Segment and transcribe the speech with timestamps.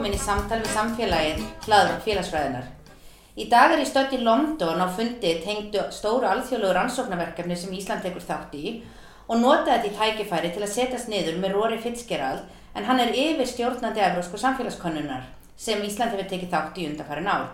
[0.00, 2.68] Velkomin í samtal við samfélagið hlaðvarp félagsfræðinar.
[3.36, 8.00] Í dag er ég stödd í London á fundi tengdu stóru alþjóðlegu rannsóknarverkefni sem Ísland
[8.00, 8.70] tekur þátt í
[9.26, 13.12] og notaði þetta í tækifæri til að setjast niður með Rory Fitzgerald en hann er
[13.12, 15.26] yfir stjórnandi evrósku samfélagskonnunar
[15.60, 17.44] sem Ísland hefur tekið þátt í undanfærin ár.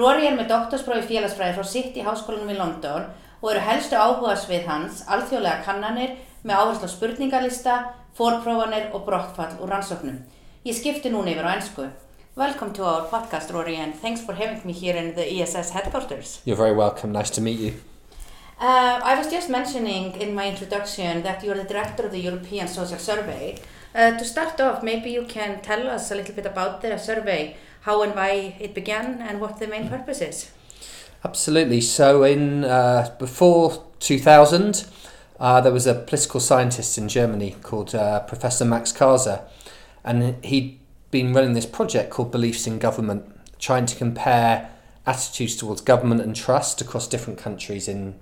[0.00, 3.06] Rory er með doktorsprófi félagsfræði frá City háskólanum í London
[3.38, 7.78] og eru helstu áhugasvið hans alþjóðlega kannanir með áherslu á spurningalista,
[8.18, 10.18] fórprófanir og brottfall úr rannsóknum.
[10.68, 11.86] Ég skipti núna yfir á ennsku.
[12.36, 16.42] Welcome to our podcast, Rory, and thanks for having me here in the ESS headquarters.
[16.44, 17.10] You're very welcome.
[17.10, 17.72] Nice to meet you.
[18.60, 22.68] Uh, I was just mentioning in my introduction that you're the director of the European
[22.68, 23.58] Social Survey.
[23.94, 27.56] Uh, to start off, maybe you can tell us a little bit about the survey,
[27.80, 30.50] how and why it began, and what the main purpose is.
[31.24, 31.80] Absolutely.
[31.80, 34.84] So, in uh, before 2000,
[35.40, 39.40] uh, there was a political scientist in Germany called uh, Professor Max Kaase,
[40.08, 43.24] and he'd been running this project called Beliefs in Government,
[43.58, 44.70] trying to compare
[45.06, 48.14] attitudes towards government and trust across different countries in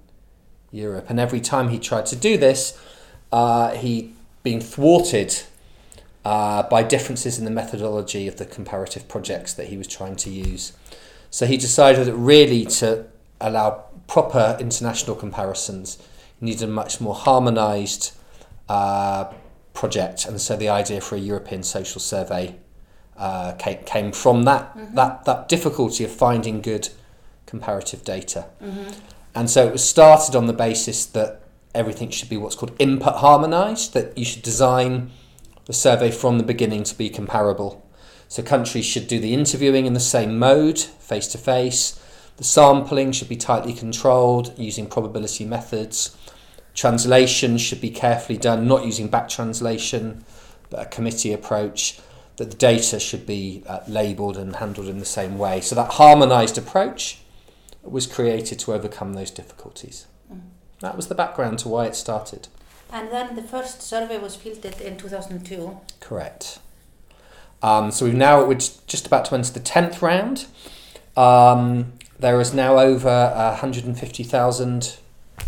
[0.73, 1.06] Europe.
[1.09, 2.77] And every time he tried to do this,
[3.31, 4.12] uh, he'd
[4.43, 5.43] been thwarted
[6.25, 10.31] uh, by differences in the methodology of the comparative projects that he was trying to
[10.31, 10.73] use.
[11.31, 13.06] So he decided that really to
[13.41, 16.03] allow proper international comparisons,
[16.41, 18.12] needed a much more harmonised
[18.69, 19.32] uh,
[19.76, 20.26] project.
[20.26, 22.56] And so the idea for a European social survey
[23.16, 26.88] uh, came, came from that, that, that difficulty of finding good
[27.47, 28.47] comparative data.
[29.34, 31.42] And so it was started on the basis that
[31.75, 35.10] everything should be what's called input harmonised, that you should design
[35.66, 37.87] the survey from the beginning to be comparable.
[38.28, 42.03] So countries should do the interviewing in the same mode, face to face.
[42.38, 46.16] The sampling should be tightly controlled using probability methods.
[46.76, 50.25] Translation should be carefully done, not using back translation,
[50.70, 51.98] but a committee approach.
[52.37, 55.62] That the data should be uh, labelled and handled in the same way.
[55.62, 57.20] So that harmonised approach
[57.82, 60.06] was created to overcome those difficulties.
[60.81, 62.48] That was the background to why it started.
[62.93, 65.81] And then the first survey was fielded in 2002.
[66.00, 66.58] Correct.
[67.62, 70.47] Um, so we've now we're just about to enter the tenth round.
[71.16, 74.98] Um, there is now over uh, 150,000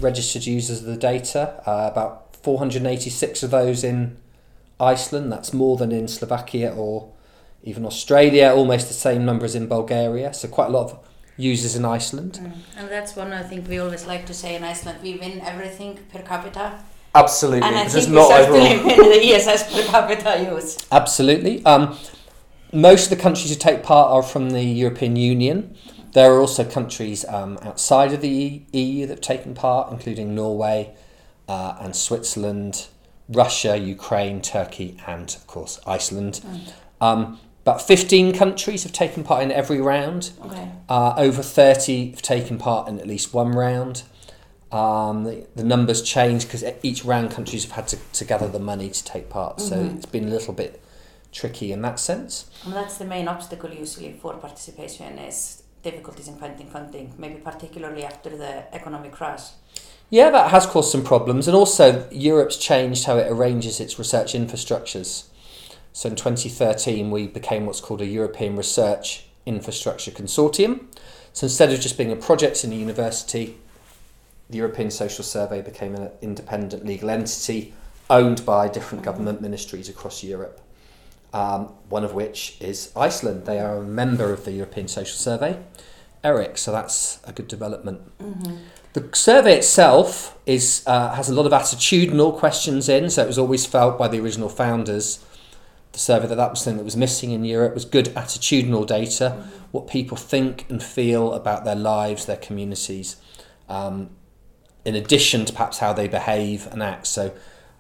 [0.01, 1.63] registered users of the data.
[1.67, 4.17] Uh, about 486 of those in
[4.81, 5.33] Iceland.
[5.33, 7.11] That's more than in Slovakia or
[7.65, 8.53] even Australia.
[8.55, 10.33] Almost the same number as in Bulgaria.
[10.33, 10.99] So quite a lot of
[11.37, 12.41] users in Iceland.
[12.77, 15.99] And that's one I think we always like to say in Iceland, we win everything
[16.13, 16.81] per capita.
[17.15, 17.67] Absolutely.
[17.67, 18.97] And I This is think we not certainly overall.
[18.99, 20.77] win the ESS per capita use.
[20.93, 21.65] Absolutely.
[21.65, 21.97] Um,
[22.73, 25.75] most of the countries who take part are from the European Union.
[26.19, 30.93] There are also countries um, outside of the EU that have taken part, including Norway
[31.47, 32.89] uh, and Switzerland,
[33.29, 36.41] Russia, Ukraine, Turkey, and of course Iceland.
[37.01, 40.33] Um, about 15 countries have taken part in every round.
[40.45, 40.69] Okay.
[40.89, 44.03] Uh, over 30 have taken part in at least one round.
[44.73, 48.59] Um, the, the numbers change because each round countries have had to, to gather the
[48.59, 49.61] money to take part.
[49.61, 50.83] So it's been a little bit
[51.31, 52.51] tricky in that sense.
[52.65, 58.05] And that's the main obstacle usually for participation is difficulties in finding funding, maybe particularly
[58.05, 59.51] after the economic crash.
[60.11, 64.33] Yeah, that has caused some problems, and also Europe's changed how it arranges its research
[64.33, 65.27] infrastructures.
[65.93, 70.87] So in 2013, we became what's called a European Research Infrastructure Consortium.
[71.33, 73.57] So instead of just being a project in a university,
[74.49, 77.75] the European Social Survey became an independent legal entity
[78.09, 80.61] owned by different government ministries across Europe.
[81.31, 83.45] Um, one of which is Iceland.
[83.45, 85.59] They are a member of the European Social Survey,
[86.25, 88.01] ERIC, so that's a good development.
[88.95, 93.39] The survey itself is uh, has a lot of attitudinal questions in, so it was
[93.39, 95.23] always felt by the original founders,
[95.93, 99.47] the survey that that was something that was missing in Europe was good attitudinal data,
[99.71, 103.17] what people think and feel about their lives, their communities,
[103.69, 104.11] um,
[104.85, 107.07] in addition to perhaps how they behave and act.
[107.07, 107.33] So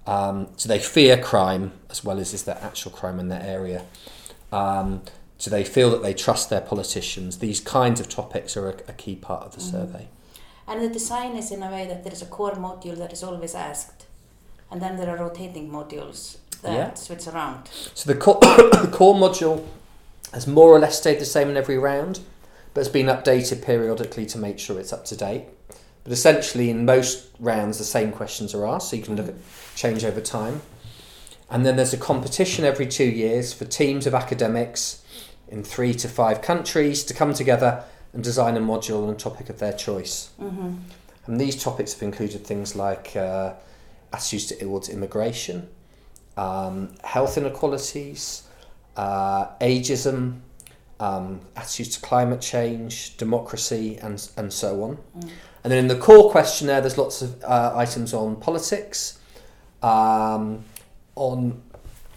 [0.06, 3.84] Um, do they fear crime as well as is there actual crime in their area?
[4.52, 5.02] Um,
[5.38, 7.38] do they feel that they trust their politicians?
[7.38, 9.70] These kinds of topics are a, a key part of the Mm-hmm.
[9.92, 10.08] survey.
[10.66, 13.22] And the design is in a way that there is a core module that is
[13.22, 14.06] always asked,
[14.70, 16.94] and then there are rotating modules that Yeah.
[16.94, 17.68] switch around.
[17.94, 19.64] So the core, the core module
[20.34, 22.20] has more or less stayed the same in every round,
[22.74, 25.44] but it's been updated periodically to make sure it's up to date.
[26.08, 29.34] But essentially, in most rounds, the same questions are asked, so you can look at
[29.76, 30.62] change over time.
[31.50, 35.04] And then there's a competition every two years for teams of academics
[35.48, 37.84] in three to five countries to come together
[38.14, 40.30] and design a module on a topic of their choice.
[40.40, 40.76] Mm-hmm.
[41.26, 43.52] And these topics have included things like uh,
[44.10, 45.68] attitudes towards immigration,
[46.38, 48.48] um, health inequalities,
[48.96, 50.40] uh, ageism,
[51.00, 54.98] um, attitudes to climate change, democracy, and, and so on.
[55.64, 59.18] And then in the core questionnaire, there's lots of uh, items on politics,
[59.82, 60.64] um,
[61.16, 61.60] on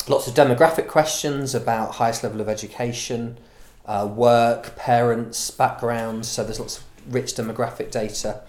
[0.07, 3.37] lots of demographic questions about highest level of education,
[3.85, 6.27] uh, work, parents, backgrounds.
[6.27, 6.83] So there's lots of
[7.13, 8.41] rich demographic data,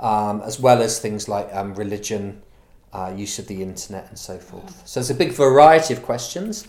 [0.00, 2.42] um, as well as things like um, religion,
[2.92, 4.86] uh, use of the internet, and so forth.
[4.86, 6.66] So there's a big variety of questions.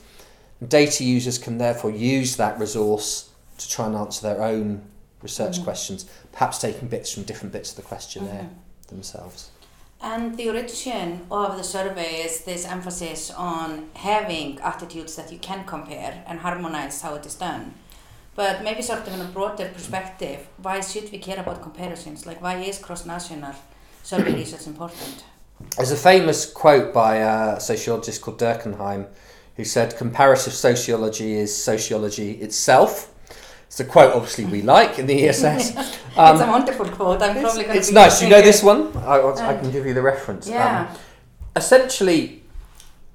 [0.67, 4.81] Data users can therefore use that resource to try and answer their own
[5.21, 5.63] research mm-hmm.
[5.63, 8.95] questions, perhaps taking bits from different bits of the questionnaire mm-hmm.
[8.95, 9.51] themselves.
[10.01, 15.65] And the origin of the survey is this emphasis on having attitudes that you can
[15.65, 17.73] compare and harmonize how it is done.
[18.35, 22.25] But maybe sort of in a broader perspective, why should we care about comparisons?
[22.25, 23.53] Like, why is cross-national
[24.03, 25.25] survey research important?
[25.75, 29.07] There's a famous quote by a sociologist called Durkheim
[29.57, 33.13] who said, Comparative sociology is sociology itself.
[33.69, 35.75] It's a quote, obviously, we like in the ESS.
[35.77, 37.21] it's Um, a wonderful quote.
[37.21, 38.19] I'm probably going it's nice.
[38.19, 38.91] You know this one?
[38.97, 39.21] I, I
[39.53, 40.47] Um, can give you the reference.
[40.47, 40.87] Um, Yeah.
[41.55, 42.41] essentially,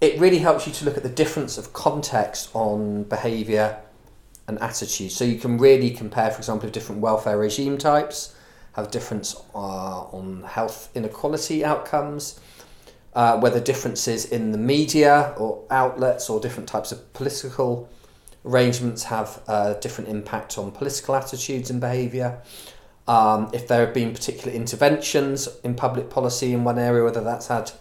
[0.00, 3.78] it really helps you to look at the difference of context on behaviour
[4.46, 5.10] and attitude.
[5.10, 8.34] So you can really compare, for example, different welfare regime types,
[8.74, 9.58] have difference uh,
[10.18, 12.38] on health inequality outcomes,
[13.16, 17.88] uh, whether differences in the media or outlets or different types of political
[18.44, 22.40] arrangements have a different impact on political attitudes and behaviour.
[23.06, 27.48] Um, if there have been particular interventions in public policy in one area, whether that's
[27.48, 27.72] had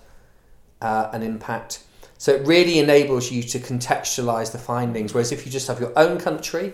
[0.82, 1.84] uh, an impact.
[2.18, 5.14] So it really enables you to contextualize the findings.
[5.14, 6.74] Whereas if you just have your own country,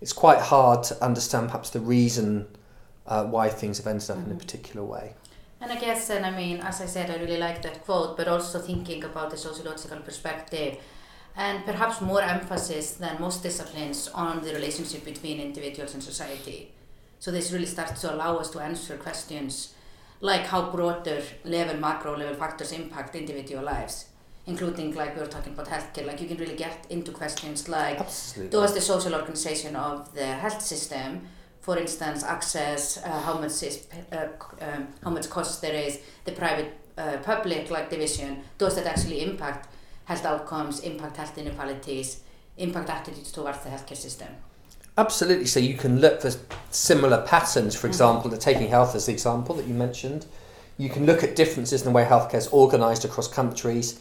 [0.00, 2.46] it's quite hard to understand perhaps the reason
[3.06, 5.14] uh, why things have ended up in a particular way.
[5.60, 8.28] And I guess, and I mean, as I said, I really like that quote, but
[8.28, 10.76] also thinking about the sociological perspective
[11.36, 16.72] and perhaps more emphasis than most disciplines on the relationship between individuals and society.
[17.18, 19.74] So this really starts to allow us to answer questions
[20.20, 24.06] like how broader level, macro level factors impact individual lives,
[24.46, 27.98] including like we were talking about healthcare, like you can really get into questions like
[27.98, 28.50] Absolutely.
[28.50, 31.22] does the social organization of the health system,
[31.60, 34.28] for instance, access uh, how much is uh,
[34.60, 39.22] um, how much cost there is, the private uh, public like division, does that actually
[39.22, 39.68] impact
[40.04, 42.20] health outcomes, impact health inequalities,
[42.56, 44.28] impact attitudes towards the healthcare system?
[44.96, 45.46] Absolutely.
[45.46, 46.32] So you can look for
[46.70, 47.74] similar patterns.
[47.74, 50.26] For example, the taking health as the example that you mentioned,
[50.78, 54.00] you can look at differences in the way healthcare is organised across countries,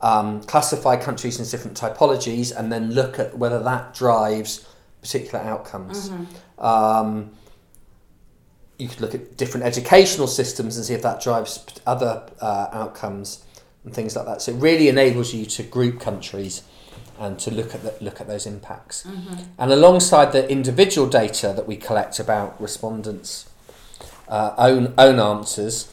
[0.00, 4.66] um, classify countries in different typologies, and then look at whether that drives
[5.00, 6.10] particular outcomes.
[6.58, 7.30] Um,
[8.78, 13.44] you could look at different educational systems and see if that drives other uh, outcomes
[13.84, 14.42] and things like that.
[14.42, 16.62] So it really enables you to group countries
[17.18, 19.04] and to look at the, look at those impacts.
[19.58, 23.48] And alongside the individual data that we collect about respondents'
[24.28, 25.92] uh, own own answers,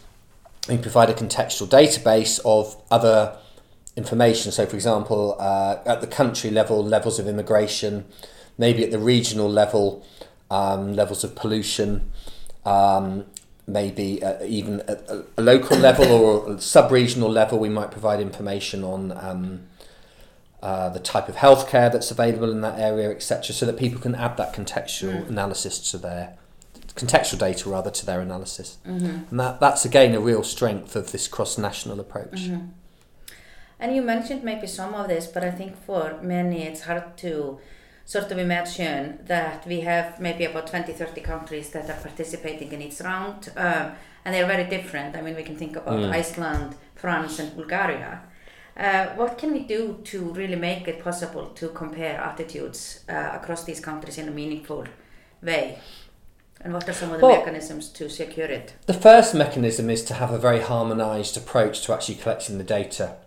[0.67, 3.37] we provide a contextual database of other
[3.95, 4.51] information.
[4.51, 8.05] So, for example, uh, at the country level, levels of immigration,
[8.57, 10.05] maybe at the regional level,
[10.49, 12.11] um, levels of pollution,
[12.65, 13.25] um,
[13.69, 19.11] maybe uh, even at a, local level or sub-regional level, we might provide information on
[19.11, 19.61] um,
[20.61, 24.15] uh, the type of healthcare that's available in that area, etc., so that people can
[24.15, 26.35] add that contextual analysis to their
[26.95, 31.27] contextual data rather to their analysis, and that that's again a real strength of this
[31.27, 32.49] cross-national approach.
[33.81, 37.59] And you mentioned maybe some of this, but I think for many it's hard to
[38.09, 42.81] sort of imagine that we have maybe about 20, 30 countries that are participating in
[42.81, 43.91] each round, um,
[44.25, 45.15] and they're very different.
[45.15, 48.21] I mean, we can think about Iceland, France, and Bulgaria.
[48.75, 53.63] Uh, what can we do to really make it possible to compare attitudes uh, across
[53.65, 54.85] these countries in a meaningful
[55.43, 55.77] way?
[56.61, 58.73] And what are some of the Well- mechanisms to secure it?
[58.87, 63.17] The first mechanism is to have a very harmonised approach to actually collecting the data.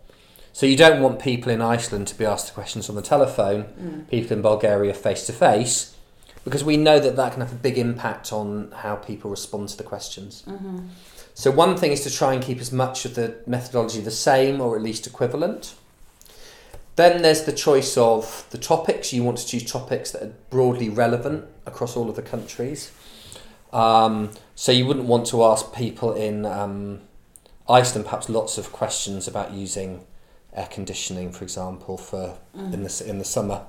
[0.52, 4.36] So you don't want people in Iceland to be asked questions on the telephone, people
[4.36, 5.96] in Bulgaria face to face,
[6.44, 9.76] because we know that that can have a big impact on how people respond to
[9.76, 10.44] the questions.
[11.34, 14.60] So one thing is to try and keep as much of the methodology the same
[14.60, 15.74] or at least equivalent.
[16.96, 19.14] Then there's the choice of the topics.
[19.14, 22.92] You want to choose topics that are broadly relevant across all of the countries.
[23.72, 27.00] Um, so you wouldn't want to ask people in um,
[27.66, 30.04] Iceland perhaps lots of questions about using
[30.54, 32.36] air conditioning, for example, for
[32.74, 33.64] in the in the summer.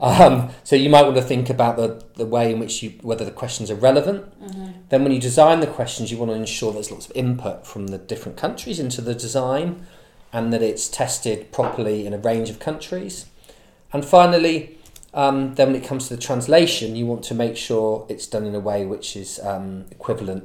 [0.00, 3.24] Um, so you might want to think about the, the way in which you whether
[3.24, 4.24] the questions are relevant.
[4.88, 7.88] Then when you design the questions, you want to ensure there's lots of input from
[7.88, 9.86] the different countries into the design,
[10.32, 13.26] and that it's tested properly in a range of countries.
[13.92, 14.78] And finally,
[15.12, 18.46] um, then when it comes to the translation, you want to make sure it's done
[18.46, 20.44] in a way which is um, equivalent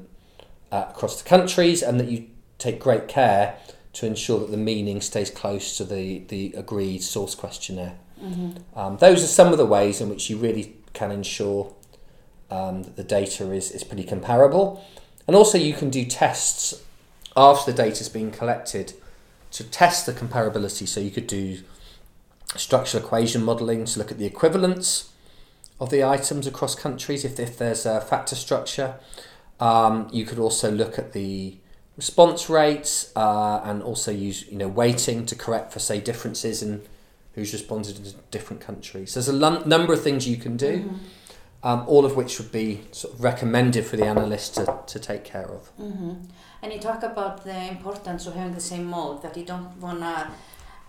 [0.71, 2.27] uh, across the countries, and that you
[2.57, 3.55] take great care
[3.93, 7.95] to ensure that the meaning stays close to the, the agreed source questionnaire.
[8.75, 11.73] Um, those are some of the ways in which you really can ensure
[12.49, 14.85] um, that the data is, is pretty comparable.
[15.27, 16.83] And also, you can do tests
[17.35, 18.93] after the data's been collected
[19.51, 20.87] to test the comparability.
[20.87, 21.59] So, you could do
[22.55, 25.11] structural equation modelling to look at the equivalence
[25.79, 28.95] of the items across countries if, if there's a factor structure.
[29.59, 31.57] Um, you could also look at the
[31.97, 36.81] response rates uh, and also use you know weighting to correct for say differences in
[37.35, 39.13] who's responded in different countries.
[39.13, 40.91] There's a number of things you can do,
[41.63, 45.23] um, all of which would be sort of recommended for the analyst to, to take
[45.23, 45.71] care of.
[46.61, 50.01] And you talk about the importance of having the same mode, that you don't want
[50.01, 50.29] to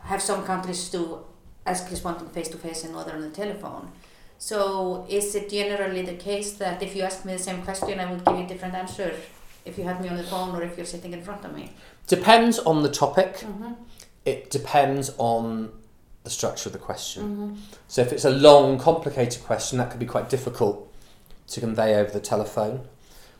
[0.02, 1.24] have some countries to
[1.64, 3.90] ask responding face to face and other on the telephone.
[4.36, 8.10] So is it generally the case that if you ask me the same question, I
[8.10, 9.14] would give you a different answer
[9.64, 11.72] if you had me on the phone or if you're sitting in front of me?
[12.06, 13.36] Depends on the topic.
[13.38, 13.72] Mm-hmm.
[14.24, 15.72] It depends on
[16.22, 17.58] the structure of the question.
[17.88, 20.90] So if it's a long, complicated question, that could be quite difficult
[21.48, 22.88] to convey over the telephone.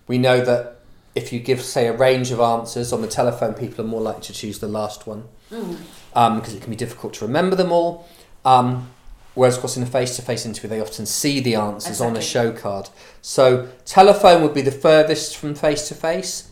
[0.06, 0.80] We know that
[1.14, 4.22] if you give, say, a range of answers on the telephone, people are more likely
[4.22, 8.06] to choose the last one because it can be difficult to remember them all.
[8.44, 8.90] Um,
[9.34, 12.52] whereas, of course, in a face-to-face interview, they often see the answers on a show
[12.52, 12.88] card.
[13.22, 16.50] So telephone would be the furthest from face-to-face.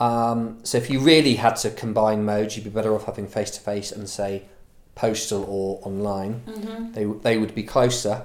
[0.00, 3.92] Um, so if you really had to combine modes, you'd be better off having face-to-face
[3.92, 4.42] and say
[4.94, 6.42] postal or online.
[6.94, 8.24] They they would be closer.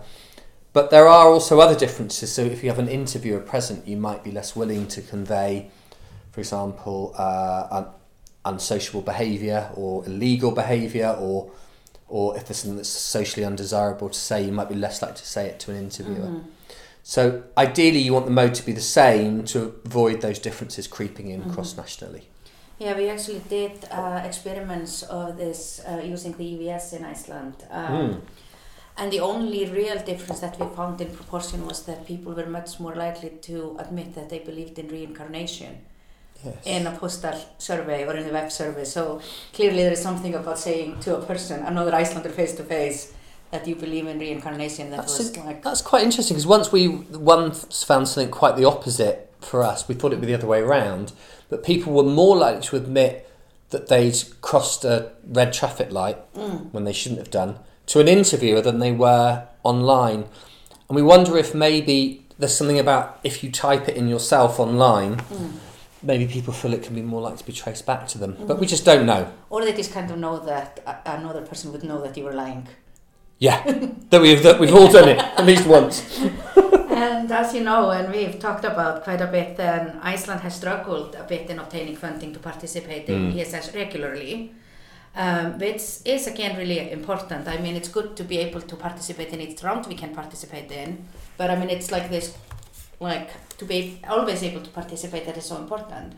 [0.71, 2.31] But there are also other differences.
[2.31, 5.71] So if you have an interviewer present, you might be less willing to convey,
[6.31, 7.87] for example, uh, un-
[8.45, 11.51] unsociable behaviour or illegal behaviour, or
[12.09, 15.25] or if there's something that's socially undesirable to say, you might be less likely to
[15.25, 16.41] say it to an interviewer.
[17.03, 21.29] So ideally, you want the mode to be the same to avoid those differences creeping
[21.29, 22.27] in cross nationally.
[22.77, 27.55] Yeah, we actually did uh, experiments of this uh, using the EVS in Iceland.
[27.69, 28.21] Um,
[28.99, 32.81] And the only real difference that we found in proportion was that people were much
[32.81, 35.77] more likely to admit that they believed in reincarnation
[36.43, 36.55] Yes.
[36.65, 38.85] in a postal survey or in a web survey.
[38.85, 43.13] So clearly there is something about saying to a person, another Icelander face to face,
[43.51, 44.89] that you believe in reincarnation.
[44.91, 48.55] That That's, was a- like, that's quite interesting because once we once found something quite
[48.55, 51.11] the opposite for us, we thought it'd be the other way around.
[51.49, 53.29] But people were more likely to admit
[53.71, 56.71] that they'd crossed a red traffic light mm.
[56.71, 60.25] when they shouldn't have done to an interviewer than they were online.
[60.87, 65.17] And we wonder if maybe there's something about if you type it in yourself online,
[65.17, 65.51] mm.
[66.01, 68.37] Maybe people feel it can be more likely to be traced back to them.
[68.47, 68.69] But we mm.
[68.69, 69.31] just don't know.
[69.49, 72.67] or they just kind of know that another person would know that you were lying.
[73.37, 73.63] Yeah,
[74.09, 76.19] that we've that we've all done it at least once.
[76.99, 81.15] And as you know, and we've talked about quite a bit, then Iceland has struggled
[81.15, 83.39] a bit in obtaining funding to participate in mm.
[83.39, 84.51] ESS regularly,
[85.15, 87.47] um, which is again really important.
[87.47, 90.71] I mean, it's good to be able to participate in each round we can participate
[90.71, 91.05] in,
[91.37, 92.35] but I mean, it's like this,
[92.99, 96.13] like to be always able to participate that is so important.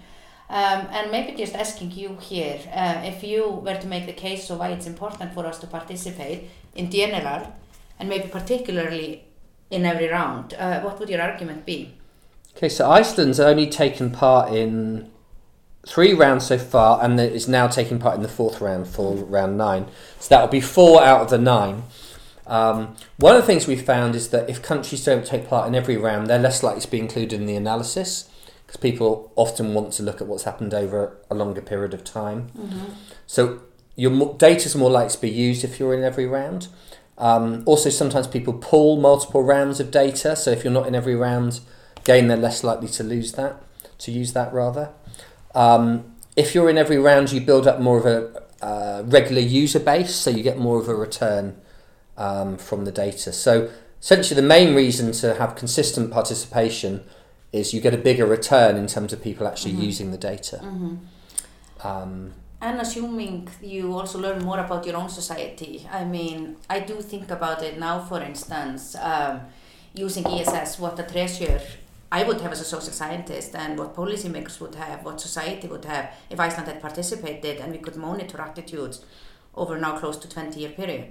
[0.49, 4.49] Um, and maybe just asking you here, uh, if you were to make the case
[4.49, 7.53] of why it's important for us to participate in general,
[7.97, 9.23] and maybe particularly
[9.69, 11.93] in every round, uh, what would your argument be?
[12.57, 15.09] Okay, so Iceland's only taken part in
[15.87, 19.57] three rounds so far, and is now taking part in the fourth round for round
[19.57, 19.87] nine.
[20.19, 21.83] So that will be four out of the nine.
[22.51, 25.73] Um, one of the things we found is that if countries don't take part in
[25.73, 28.29] every round, they're less likely to be included in the analysis
[28.67, 32.51] because people often want to look at what's happened over a longer period of time.
[33.25, 33.61] So
[33.95, 36.67] your data is more likely to be used if you're in every round.
[37.17, 40.35] Um, also, sometimes people pull multiple rounds of data.
[40.35, 41.61] So if you're not in every round,
[41.95, 43.63] again, they're less likely to lose that,
[43.99, 44.89] to use that rather.
[45.55, 49.79] Um, if you're in every round, you build up more of a uh, regular user
[49.79, 51.55] base, so you get more of a return
[52.21, 53.31] um, from the data.
[53.33, 53.69] So
[54.01, 56.93] essentially, the main reason to have consistent participation
[57.51, 59.89] is you get a bigger return in terms of people actually Mm-hmm.
[59.91, 60.57] using the data.
[61.83, 62.33] Um,
[62.67, 65.73] And assuming you also learn more about your own society.
[65.99, 69.33] I mean, I do think about it now, for instance, um,
[70.05, 71.59] using ESS, what a treasure
[72.11, 75.85] I would have as a social scientist and what policymakers would have, what society would
[75.85, 78.97] have if Iceland had participated and we could monitor attitudes
[79.55, 81.09] over now close to 20 year period.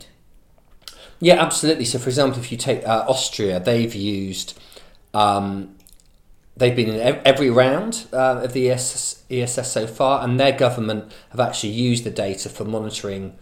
[1.20, 1.84] Yeah, absolutely.
[1.84, 4.58] So, for example, if you take uh, Austria, they've used,
[5.12, 5.76] um,
[6.56, 11.12] they've been in every round uh, of the ESS, ESS so far, and their government
[11.30, 13.36] have actually used the data for monitoring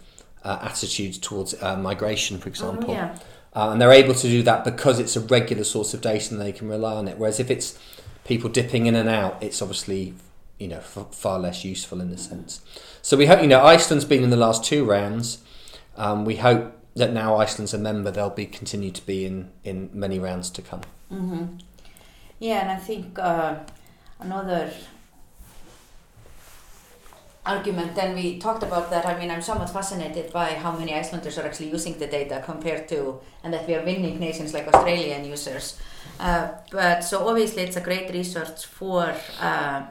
[0.44, 2.94] uh, attitudes towards uh, migration, for example.
[2.94, 3.16] yeah.
[3.54, 6.40] Uh, and they're able to do that because it's a regular source of data and
[6.40, 7.18] they can rely on it.
[7.18, 7.78] Whereas if it's
[8.24, 10.14] people dipping in and out, it's obviously
[10.58, 12.60] you know f- far less useful in a sense.
[13.02, 15.38] So we hope you know Iceland's been in the last two rounds.
[15.96, 19.90] Um, we hope that now Iceland's a member, they'll be continue to be in in
[19.92, 20.82] many rounds to come.
[22.38, 23.56] Yeah, and I think uh,
[24.20, 24.70] another
[27.44, 29.06] argument, and we talked about that.
[29.06, 32.88] I mean, I'm somewhat fascinated by how many Icelanders are actually using the data compared
[32.88, 35.78] to, and that we are winning nations like Australian users.
[36.20, 39.14] Uh, but so obviously, it's a great resource for.
[39.40, 39.86] Uh,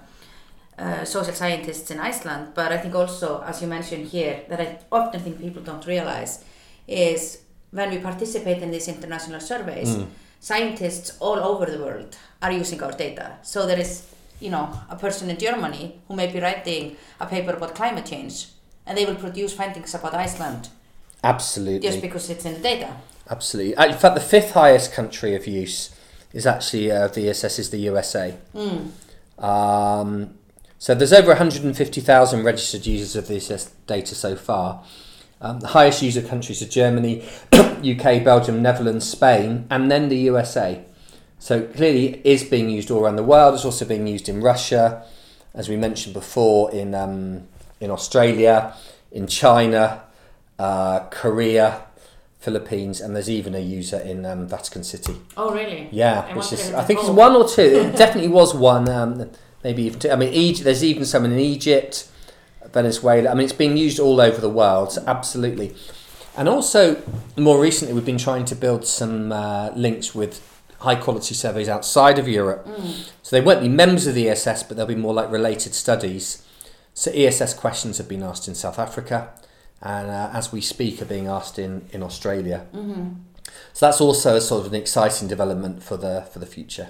[0.80, 4.78] uh, social scientists in Iceland, but I think also, as you mentioned here, that I
[4.92, 6.46] often think people don't realize
[6.88, 7.40] is
[7.72, 9.98] when we participate in these international surveys,
[10.40, 13.38] scientists all over the world are using our data.
[13.44, 14.08] So there is,
[14.40, 18.48] you know, a person in Germany who may be writing a paper about climate change,
[18.86, 20.70] and they will produce findings about Iceland
[21.24, 21.88] Absolutely.
[21.88, 22.96] just because it's in the data.
[23.30, 23.76] Absolutely.
[23.76, 25.94] Uh, In fact, the fifth highest country of use
[26.34, 28.36] is actually uh, the ESS is the USA.
[29.38, 30.36] Um,
[30.80, 34.84] so there's over 150,000 registered users of the ESS data so far.
[35.40, 40.84] Um, the highest user countries are Germany, UK, Belgium, Netherlands, Spain, and then the USA.
[41.40, 43.54] So clearly, it is being used all around the world.
[43.54, 45.06] It's also being used in Russia,
[45.54, 47.48] as we mentioned before, in um,
[47.80, 48.74] in Australia,
[49.12, 50.02] in China,
[50.58, 51.84] uh, Korea,
[52.40, 55.16] Philippines, and there's even a user in um, Vatican City.
[55.36, 55.90] Oh, really?
[55.92, 57.62] Yeah, I which is I think it's one or two.
[57.88, 58.90] It definitely was one.
[58.90, 59.30] Um,
[59.64, 60.10] maybe even two.
[60.10, 60.64] I mean, Egypt.
[60.64, 62.10] There's even someone in Egypt,
[62.74, 63.30] Venezuela.
[63.30, 64.92] I mean, it's being used all over the world.
[64.94, 65.76] So absolutely.
[66.36, 67.02] And also,
[67.36, 70.42] more recently, we've been trying to build some uh, links with
[70.80, 72.68] high quality surveys outside of Europe.
[73.24, 76.46] So they won't be members of the ESS, but they'll be more like related studies.
[76.94, 79.30] So ESS questions have been asked in South Africa,
[79.82, 82.66] and uh, as we speak, are being asked in in Australia.
[83.74, 86.90] So that's also a sort of an exciting development for the for the future.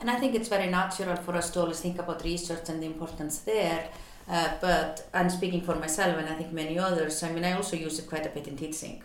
[0.00, 2.86] And I think it's very natural for us to always think about research and the
[2.86, 3.88] importance there.
[4.28, 7.20] Uh, but I'm speaking for myself, and I think many others.
[7.22, 9.02] I mean, I also use it quite a bit in teaching.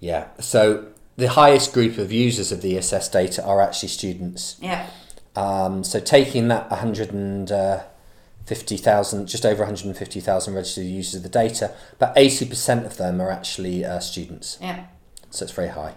[0.00, 0.28] Yeah.
[0.40, 4.56] So the highest group of users of the ESS data are actually students.
[4.60, 4.88] Yeah.
[5.36, 12.86] Um, so taking that 150,000, just over 150,000 registered users of the data, but 80%
[12.86, 14.56] of them are actually uh, students.
[14.60, 14.86] Yeah.
[15.30, 15.94] So it's very high.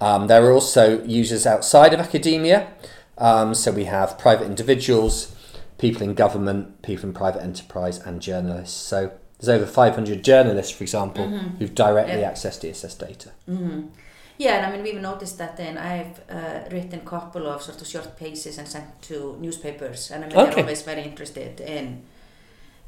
[0.00, 2.68] Um, there are also users outside of academia.
[3.18, 5.36] Um, so we have private individuals,
[5.80, 8.76] people in government, people in private enterprise, and journalists.
[8.76, 11.26] So there's over 500 journalists, for example,
[11.58, 12.30] who've directly Yeah.
[12.32, 13.30] accessed ESS data.
[14.38, 17.80] Yeah, and I mean, we've noticed that then I've uh, written a couple of sort
[17.82, 20.50] of short pieces and sent to newspapers, and I mean, Okay.
[20.50, 22.02] they're always very interested in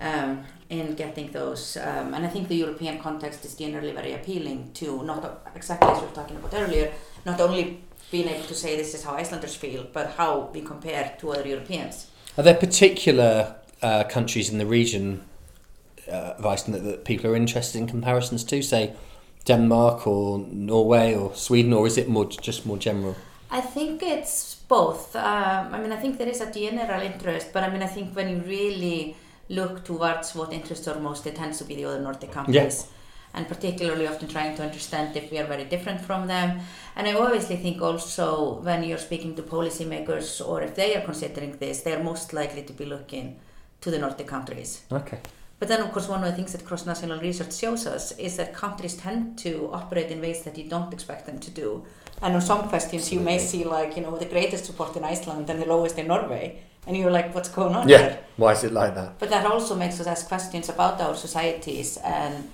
[0.00, 1.76] um, in getting those.
[1.76, 5.22] Um, and I think the European context is generally very appealing to not
[5.54, 6.90] exactly as we were talking about earlier,
[7.24, 11.14] not only being able to say this is how Icelanders feel, but how we compare
[11.20, 12.06] to other Europeans.
[12.38, 15.22] Are there particular uh, countries in the region
[16.08, 18.94] uh, of Iceland that, that people are interested in comparisons to, say
[19.44, 23.16] Denmark or Norway or Sweden, or is it more just more general?
[23.50, 25.14] I think it's both.
[25.14, 28.16] Um, I mean, I think there is a general interest, but I mean, I think
[28.16, 29.14] when you really
[29.50, 32.86] look towards what interests us most, it tends to be the other Nordic countries.
[33.34, 36.60] And particularly often trying to understand if we are very different from them.
[36.96, 41.56] And I obviously think also when you're speaking to policymakers or if they are considering
[41.56, 43.40] this, they're most likely to be looking
[43.80, 44.82] to the Nordic countries.
[44.92, 45.18] Okay.
[45.58, 48.36] But then, of course, one of the things that cross national research shows us is
[48.36, 51.84] that countries tend to operate in ways that you don't expect them to do.
[52.20, 55.48] And on some questions, you may see, like, you know, the greatest support in Iceland
[55.48, 56.58] and the lowest in Norway.
[56.86, 57.98] And you're like, what's going on Yeah.
[57.98, 58.18] here?
[58.36, 59.20] Why is it like that?
[59.20, 62.50] But that also makes us ask questions about our societies and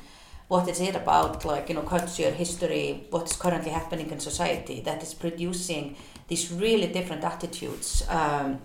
[0.49, 5.03] what is it about, like, you know, culture, history, what's currently happening in society that
[5.03, 5.95] is producing
[6.29, 8.59] these really different attitudes um,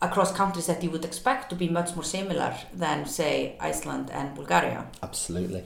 [0.00, 4.34] across countries that you would expect to be much more similar than, say, Iceland and
[4.36, 4.86] Bulgaria.
[5.02, 5.64] Absolutely.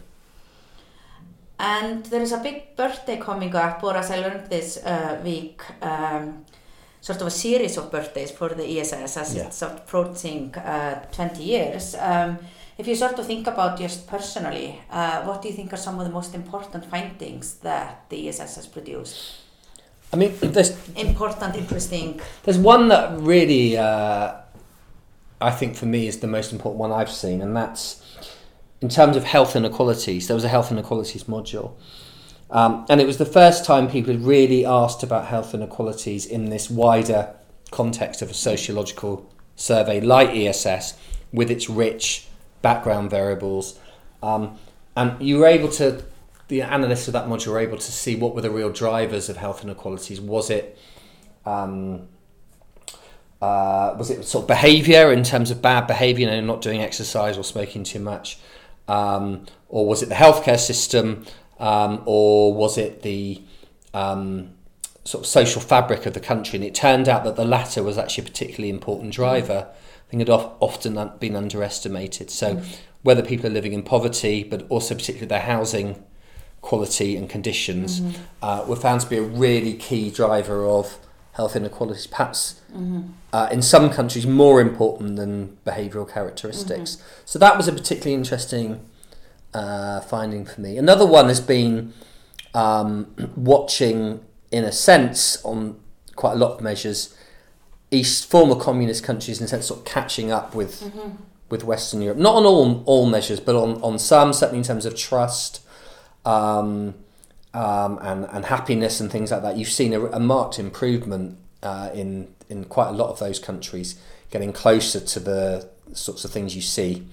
[1.61, 5.61] And there is a big birthday coming up, or as I learned this uh, week,
[5.83, 6.45] um,
[7.01, 9.47] sort of a series of birthdays for the ESS as Yeah.
[9.47, 11.95] it's approaching uh, 20 years.
[11.99, 12.38] Um,
[12.79, 15.99] if you sort of think about just personally, uh, what do you think are some
[15.99, 19.41] of the most important findings that the ESS has produced?
[20.12, 22.21] I mean, there's Important, interesting.
[22.45, 24.37] There's one that really, uh,
[25.41, 28.01] I think for me is the most important one I've seen, and that's
[28.81, 30.29] in terms of health inequalities.
[30.29, 31.73] There was a health inequalities module,
[32.51, 36.47] um, and it was the first time people had really asked about health inequalities in
[36.49, 37.35] this wider
[37.73, 40.97] context of a sociological survey like ESS,
[41.33, 42.28] with its rich
[42.62, 43.79] background variables,
[44.23, 44.59] um,
[44.97, 46.05] and you were able to.
[46.49, 49.37] The analysts of that module were able to see what were the real drivers of
[49.37, 50.18] health inequalities.
[50.18, 50.79] Was it
[51.44, 52.09] um,
[53.40, 56.81] uh, was it sort of behaviour in terms of bad behaviour, you know, not doing
[56.81, 58.38] exercise or smoking too much,
[58.88, 61.25] um, or was it the healthcare system,
[61.61, 63.40] um, or was it the
[63.94, 64.51] um,
[65.05, 66.57] sort of social fabric of the country?
[66.57, 69.68] And it turned out that the latter was actually a particularly important driver.
[70.09, 72.31] I think had often been underestimated.
[72.31, 72.62] So
[73.03, 76.03] whether people are living in poverty, but also particularly their housing
[76.62, 78.01] quality and conditions,
[78.42, 80.99] uh, were found to be a really key driver of
[81.33, 82.61] health inequalities, perhaps
[83.33, 86.97] uh, in some countries more important than behavioural characteristics.
[87.25, 88.81] So that was a particularly interesting
[89.55, 90.77] uh, finding for me.
[90.79, 91.92] Another one has been
[92.55, 95.79] um, watching, in a sense, on
[96.16, 97.14] quite a lot of measures,
[97.90, 100.92] East former communist countries in a sense sort of catching up with
[101.48, 102.18] with Western Europe.
[102.18, 105.62] Not on all all measures, but on, on some, certainly in terms of trust
[106.24, 106.94] um,
[107.55, 109.57] um, and and happiness and things like that.
[109.57, 114.01] You've seen a, a marked improvement uh, in in quite a lot of those countries,
[114.31, 117.07] getting closer to the sorts of things you see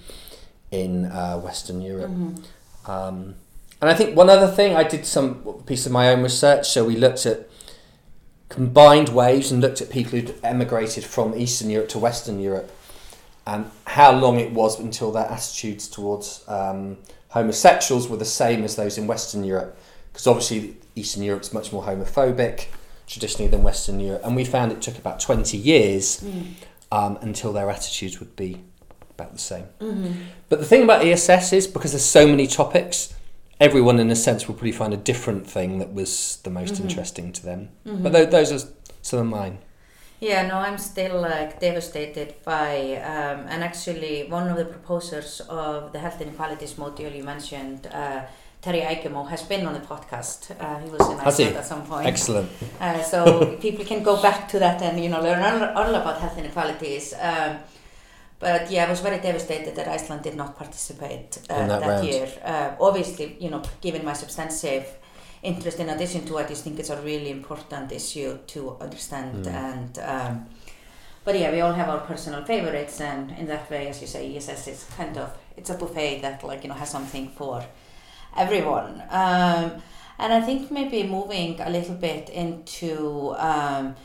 [0.70, 2.10] in uh, Western Europe.
[2.86, 3.36] Um,
[3.80, 6.68] and I think one other thing, I did some piece of my own research.
[6.68, 7.48] So we looked at
[8.48, 12.70] combined waves and looked at people who'd emigrated from Eastern Europe to Western Europe
[13.46, 16.96] and how long it was until their attitudes towards um,
[17.28, 19.78] homosexuals were the same as those in Western Europe.
[20.12, 22.66] Because obviously, Eastern Europe's much more homophobic
[23.06, 24.22] traditionally than Western Europe.
[24.24, 26.24] And we found it took about 20 years
[26.90, 28.62] um, until their attitudes would be
[29.10, 29.66] about the same.
[30.48, 33.14] But the thing about ESS is because there's so many topics,
[33.60, 37.32] everyone in a sense will probably find a different thing that was the most interesting
[37.32, 37.68] to them.
[37.84, 38.68] But tho- those are
[39.02, 39.58] some of mine.
[40.20, 45.92] Yeah, no, I'm still like devastated by, um, and actually one of the proposers of
[45.92, 48.22] the health inequalities module you mentioned, uh,
[48.62, 50.58] Terje Eikemo, has been on the podcast.
[50.58, 51.20] Uh, he was in?
[51.20, 52.06] Iceland at some point.
[52.06, 52.50] Excellent.
[52.80, 56.18] Uh, so people can go back to that and you know learn all, all about
[56.18, 57.12] health inequalities.
[57.20, 57.58] Um,
[58.38, 62.28] but yeah, I was very devastated that Iceland did not participate uh, that that, year.
[62.44, 64.86] Uh, obviously, you know, given my substantive
[65.42, 69.46] interest in addition to, I just think it's a really important issue to understand.
[69.46, 69.52] Mm.
[69.52, 70.46] And um,
[71.24, 74.36] but yeah, we all have our personal favorites, and in that way, as you say,
[74.36, 77.64] ESS is kind of it's a buffet that like you know has something for
[78.36, 79.02] everyone.
[79.10, 79.82] Um,
[80.18, 83.96] and I think maybe moving a little bit into, um,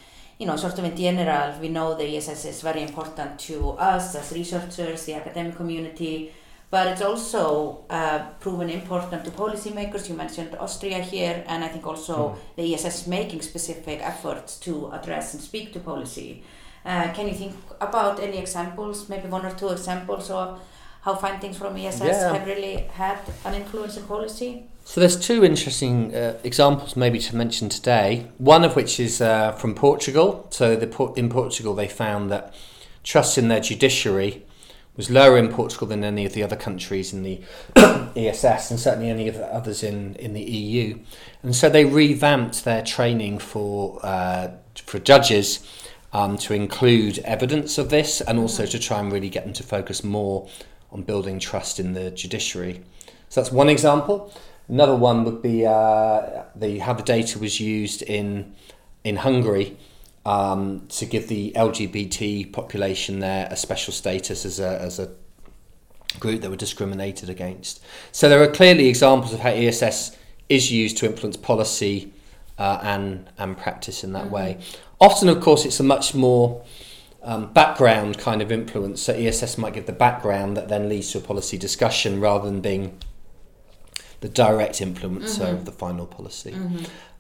[0.41, 4.15] you know, sort of in general, we know the ESS is very important to us
[4.15, 6.34] as researchers, the academic community,
[6.71, 10.10] but it's also uh, proven important to policymakers.
[10.10, 14.89] You mentioned Austria here, and I think also the ESS is making specific efforts to
[14.91, 16.43] address and speak to policy.
[16.84, 20.60] Uh, can you think about any examples, maybe one or two examples of
[21.01, 22.33] how findings from ESS Yeah.
[22.33, 24.63] have really had an influence in policy?
[24.85, 28.27] So there's two interesting uh, examples maybe to mention today.
[28.37, 30.47] One of which is uh, from Portugal.
[30.51, 32.53] So the, in Portugal they found that
[33.03, 34.43] trust in their judiciary
[34.97, 37.41] was lower in Portugal than any of the other countries in the
[38.15, 40.99] ESS and certainly any of the others in, in the EU.
[41.41, 44.49] And so they revamped their training for uh,
[44.85, 45.65] for judges
[46.13, 49.63] um, to include evidence of this and also to try and really get them to
[49.63, 50.47] focus more
[50.91, 52.82] on building trust in the judiciary.
[53.30, 54.34] So that's one example.
[54.67, 58.56] Another one would be uh, the how the data was used in
[59.04, 59.77] in Hungary
[60.25, 65.10] um, to give the LGBT population there a special status as a as a
[66.19, 67.82] group that were discriminated against.
[68.12, 70.17] So there are clearly examples of how ESS
[70.49, 72.13] is used to influence policy
[72.58, 74.60] uh, and and practice in that way.
[74.99, 76.63] Often, of course, it's a much more
[77.23, 79.01] um, background kind of influence.
[79.01, 82.62] So ESS might give the background that then leads to a policy discussion rather than
[82.62, 82.97] being
[84.21, 86.55] the direct influencer of the final policy.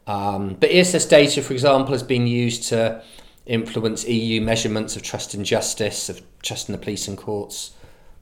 [0.07, 3.03] Um, but ESS data, for example, has been used to
[3.45, 7.71] influence EU measurements of trust in justice, of trust in the police and courts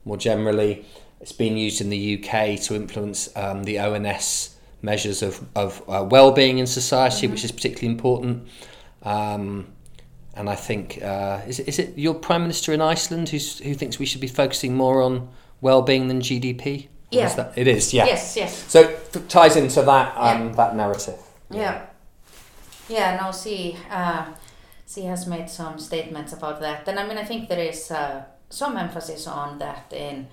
[0.04, 0.84] more generally.
[1.20, 6.06] It's been used in the UK to influence um, the ONS measures of, of uh,
[6.08, 8.48] well-being in society, which is particularly important.
[9.02, 9.66] Um,
[10.40, 13.74] and I think uh, is it, is it your prime minister in Iceland who's, who
[13.74, 15.28] thinks we should be focusing more on
[15.60, 16.88] well-being than GDP?
[17.10, 17.26] Yeah.
[17.26, 17.92] is that- it is.
[17.92, 18.06] Yeah.
[18.06, 18.64] Yes, yes.
[18.68, 20.54] So it ties into that um, Yeah.
[20.54, 21.18] that narrative.
[21.50, 21.82] Yeah.
[22.88, 24.24] Yeah, no, she, uh,
[24.86, 26.88] she has made some statements about that.
[26.88, 30.26] And I mean, I think there is uh, some emphasis on that in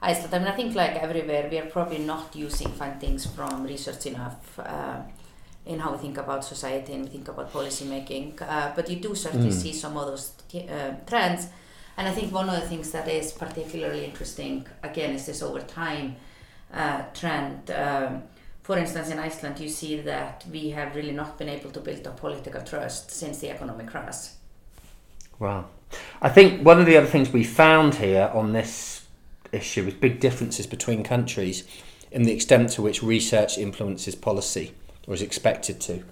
[0.00, 0.34] Iceland.
[0.34, 4.58] I mean, I think like everywhere, we are probably not using findings from research enough
[4.58, 5.00] uh,
[5.68, 8.38] in how we think about society and we think about policy making.
[8.40, 10.32] Uh, but you do certainly see some of those
[10.68, 11.48] uh, trends.
[11.98, 15.60] And I think one of the things that is particularly interesting, again, is this over
[15.60, 16.16] time
[16.72, 17.70] uh, trend.
[17.70, 18.22] Um,
[18.62, 22.06] for instance, in Iceland, you see that we have really not been able to build
[22.06, 24.28] up political trust since the economic crash.
[25.38, 25.66] Wow.
[26.22, 29.06] I think one of the other things we found here on this
[29.52, 31.66] issue is big differences between countries
[32.10, 34.72] in the extent to which research influences policy
[35.08, 36.04] or is expected to.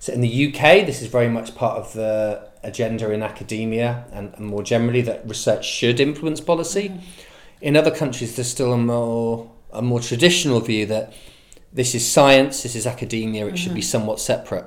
[0.00, 4.34] So in the UK, this is very much part of the agenda in academia and,
[4.34, 6.90] and more generally that research should influence policy.
[7.60, 11.12] In other countries, there's still a more a more traditional view that
[11.72, 14.66] this is science, this is academia, it should be somewhat separate.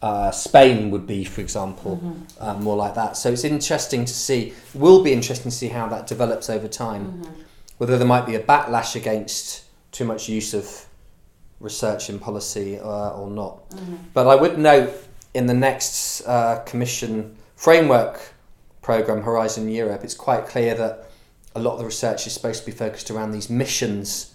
[0.00, 2.00] Uh, Spain would be, for example,
[2.38, 3.16] uh, more like that.
[3.16, 7.24] So it's interesting to see, will be interesting to see how that develops over time.
[7.78, 10.86] Whether there might be a backlash against too much use of
[11.60, 13.62] research in policy uh, or not.
[14.14, 14.92] But I would note
[15.34, 18.20] in the next uh, Commission framework
[18.82, 21.10] program, Horizon Europe, it's quite clear that
[21.54, 24.34] a lot of the research is supposed to be focused around these missions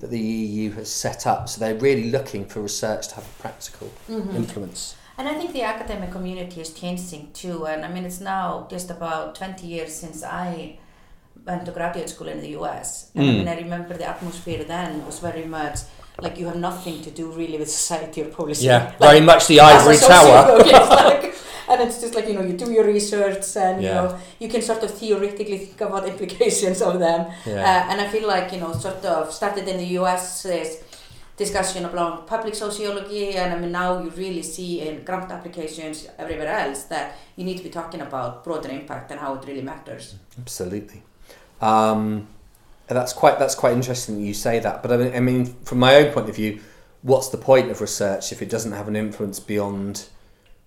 [0.00, 1.48] that the EU has set up.
[1.48, 4.96] So they're really looking for research to have a practical influence.
[5.16, 7.66] And I think the academic community is changing too.
[7.66, 10.78] And I mean, it's now just about 20 years since I
[11.46, 13.10] went to graduate school in the US.
[13.14, 15.78] And I mean, I remember the atmosphere then was very much
[16.20, 18.66] like you have nothing to do really with society or policy.
[18.66, 20.56] Yeah, Like, very much the ivory tower.
[20.60, 21.34] it's like-
[21.66, 24.60] and it's just like, you know, you do your research and, you know, you can
[24.60, 27.32] sort of theoretically think about implications of them.
[27.46, 27.54] Yeah.
[27.86, 30.82] Uh, and I feel like, you know, sort of started in the US this
[31.36, 36.46] discussion about public sociology and I mean now you really see in grant applications everywhere
[36.46, 40.14] else that you need to be talking about broader impact and how it really matters.
[40.38, 41.02] Absolutely.
[41.60, 42.28] Um,
[42.88, 44.82] and that's quite that's quite interesting that you say that.
[44.82, 46.60] But I mean, I mean, from my own point of view,
[47.02, 50.06] what's the point of research if it doesn't have an influence beyond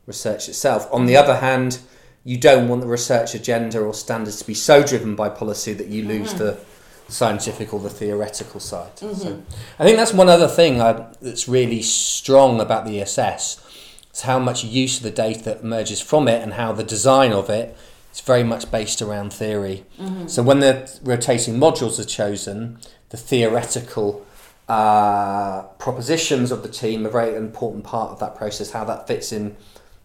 [0.06, 0.88] research itself?
[0.91, 1.80] On the other hand,
[2.23, 5.88] you don't want the research agenda or standards to be so driven by policy that
[5.88, 6.39] you lose mm-hmm.
[6.39, 6.60] the
[7.08, 8.97] scientific or the theoretical side.
[8.99, 9.41] So mm-hmm.
[9.80, 13.63] I think that's one other thing I, that's really strong about the ESS.
[14.12, 17.32] Is how much use of the data that emerges from it and how the design
[17.32, 17.77] of it
[18.17, 19.86] is very much based around theory.
[19.99, 20.27] Mm-hmm.
[20.27, 24.25] So when the rotating modules are chosen, the theoretical
[24.67, 28.71] uh, propositions of the team are a very important part of that process.
[28.71, 29.56] How that fits in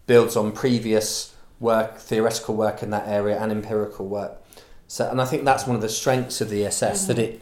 [0.05, 4.41] builds on previous work, theoretical work in that area, and empirical work.
[4.87, 7.35] So, and I think that's one of the strengths of the ESS that mm-hmm.
[7.35, 7.41] it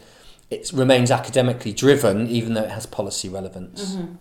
[0.50, 3.94] it remains academically driven, even though it has policy relevance.
[3.94, 4.14] Mm-hmm.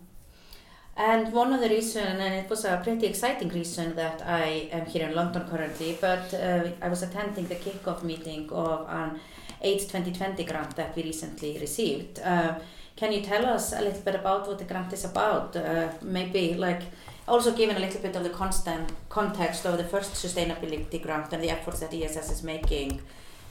[0.98, 4.86] And one of the reason, and it was a pretty exciting reason that I am
[4.86, 9.20] here in London currently, but uh, I was attending the kickoff meeting of an
[9.64, 12.20] H2020 grant that we recently received.
[12.20, 12.56] Uh,
[12.96, 15.56] can you tell us a little bit about what the grant is about?
[15.56, 16.82] Uh, maybe like
[17.28, 21.42] also given a little bit of the constant context of the first sustainability grant and
[21.42, 23.02] the efforts that ESS is making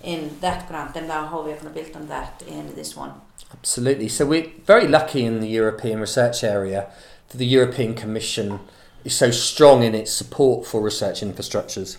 [0.03, 2.95] in that grant and now how we are going to build on that in this
[2.95, 3.13] one.
[3.53, 4.09] Absolutely.
[4.09, 6.91] So we're very lucky in the European research area
[7.31, 8.61] that the European Commission
[9.05, 11.97] is so strong in its support for research infrastructures.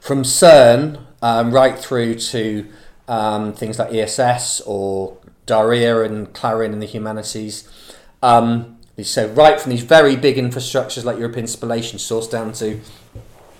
[0.00, 2.66] From CERN um, right through to
[3.08, 7.68] um, things like ESS or DARIAH and CLARIN in the humanities.
[8.22, 12.80] Um, so right from these very big infrastructures like European Spallation Source down to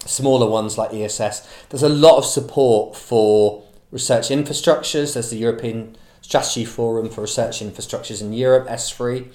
[0.06, 5.14] smaller ones like ESS, there's a lot of support for research infrastructures.
[5.14, 9.28] There's the European Strategy Forum for Research Infrastructures in Europe, ESFRI,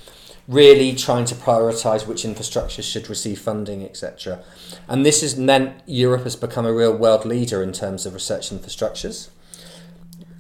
[0.49, 4.43] really trying to prioritise which infrastructures should receive funding, etc.
[4.87, 8.49] And this has meant Europe has become a real world leader in terms of research
[8.49, 9.29] infrastructures.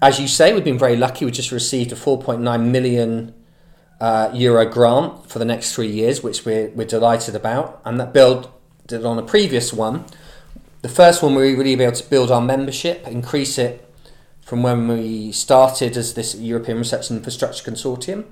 [0.01, 1.25] As you say, we've been very lucky.
[1.25, 3.35] We just received a 4.9 million
[4.01, 7.79] uh, euro grant for the next three years, which we're, we're delighted about.
[7.85, 8.49] And that build
[8.87, 10.05] did on a previous one.
[10.81, 13.85] The first one, we really able to build our membership, increase it
[14.41, 18.25] from when we started as this European Research Infrastructure Consortium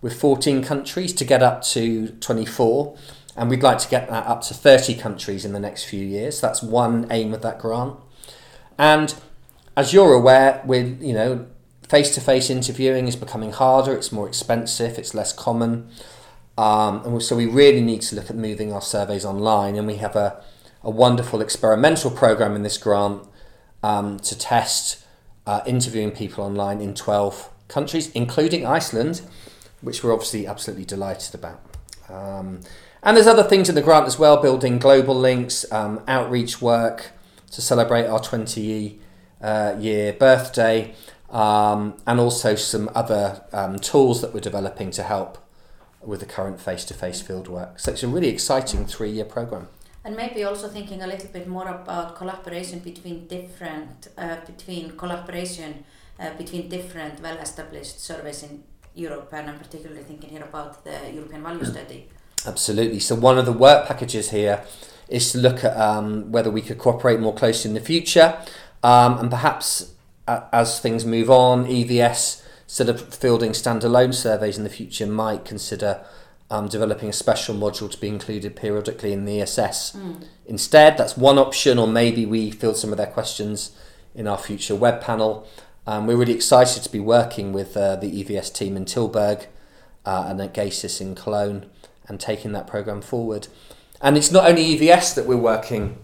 [0.00, 2.96] with 14 countries to get up to 24,
[3.36, 6.40] and we'd like to get that up to 30 countries in the next few years.
[6.40, 7.96] That's one aim of that grant.
[8.78, 9.14] And
[9.76, 11.46] as you're aware, with you know,
[11.88, 13.94] face-to-face interviewing is becoming harder.
[13.94, 14.98] It's more expensive.
[14.98, 15.88] It's less common,
[16.56, 19.76] um, and so we really need to look at moving our surveys online.
[19.76, 20.42] And we have a,
[20.82, 23.22] a wonderful experimental program in this grant
[23.82, 25.04] um, to test
[25.46, 29.22] uh, interviewing people online in 12 countries, including Iceland,
[29.80, 31.60] which we're obviously absolutely delighted about.
[32.08, 32.60] Um,
[33.02, 37.12] and there's other things in the grant as well, building global links, um, outreach work
[37.52, 39.00] to celebrate our 20
[39.40, 40.94] uh, year birthday,
[41.30, 45.38] um, and also some other um, tools that we're developing to help
[46.02, 47.78] with the current face to face field work.
[47.78, 49.68] So it's a really exciting three year program.
[50.04, 55.84] And maybe also thinking a little bit more about collaboration between different, uh, between collaboration
[56.18, 58.64] uh, between different well-established surveys in
[58.98, 62.08] Europe, and I'm particularly thinking here about the European Value Study.
[62.46, 63.00] Absolutely.
[63.00, 64.64] So one of the work packages here
[65.08, 68.38] is to look at um, whether we could cooperate more closely in the future,
[68.82, 69.94] um, and perhaps
[70.26, 75.44] uh, as things move on, EVS instead of fielding standalone surveys in the future might
[75.44, 76.04] consider
[76.50, 79.96] um, developing a special module to be included periodically in the ESS.
[79.96, 80.24] Mm.
[80.46, 83.76] Instead, that's one option, or maybe we field some of their questions
[84.14, 85.46] in our future web panel.
[85.88, 89.46] Um, we're really excited to be working with uh, the EVS team in Tilburg
[90.04, 91.64] uh, and at GESIS in Cologne
[92.06, 93.48] and taking that program forward.
[94.02, 95.96] And it's not only EVS that we're working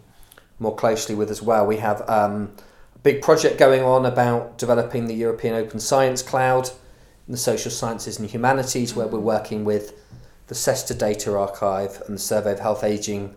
[0.58, 1.66] more closely with as well.
[1.66, 2.56] We have um,
[2.94, 6.70] a big project going on about developing the European Open Science Cloud
[7.28, 10.00] in the social sciences and humanities, where we're working with
[10.46, 13.34] the CESSDA Data Archive and the Survey of Health, Aging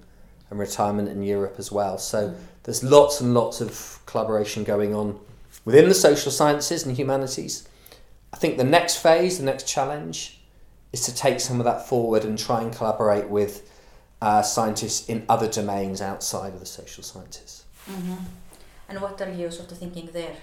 [0.50, 1.98] and Retirement in Europe as well.
[1.98, 2.34] So
[2.64, 5.20] there's lots and lots of collaboration going on
[5.68, 7.68] within the social sciences and humanities.
[8.34, 10.40] I think the next phase, the next challenge,
[10.94, 13.70] is to take some of that forward and try and collaborate with
[14.22, 17.66] uh, scientists in other domains outside of the social sciences.
[17.90, 18.16] Mm-hmm.
[18.90, 20.38] And what are you sort of thinking there?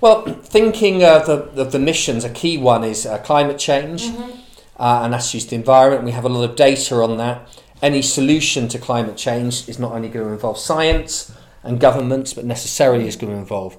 [0.00, 0.24] Well,
[0.56, 4.04] thinking of the, of the missions, a key one is uh, climate change.
[4.04, 4.40] Mm-hmm
[4.82, 6.04] uh, and that's just the environment.
[6.04, 7.48] We have a lot of data on that.
[7.82, 11.32] Any solution to climate change is not only going to involve science
[11.62, 13.76] and governments, but necessarily is going to involve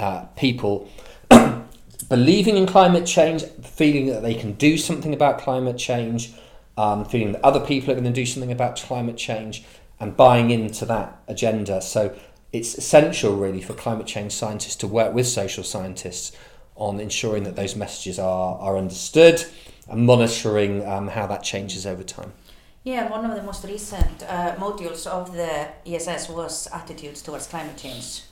[0.00, 0.88] uh, people
[2.08, 6.32] believing in climate change, feeling that they can do something about climate change,
[6.76, 9.64] um, feeling that other people are going to do something about climate change,
[10.00, 11.80] and buying into that agenda.
[11.82, 12.16] So
[12.52, 16.36] it's essential, really, for climate change scientists to work with social scientists
[16.74, 19.44] on ensuring that those messages are, are understood
[19.88, 22.32] and monitoring um, how that changes over time.
[22.82, 27.76] Yeah, one of the most recent uh, modules of the ESS was attitudes towards climate
[27.76, 28.22] change.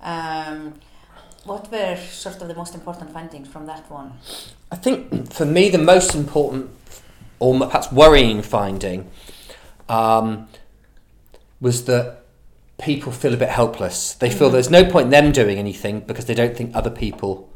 [0.00, 0.74] Um,
[1.44, 4.12] what were sort of the most important findings from that one?
[4.70, 6.70] I think for me the most important,
[7.38, 9.10] or perhaps worrying finding,
[9.88, 10.48] um,
[11.60, 12.22] was that
[12.78, 14.14] people feel a bit helpless.
[14.14, 14.52] They feel mm-hmm.
[14.54, 17.50] there's no point in them doing anything because they don't think other people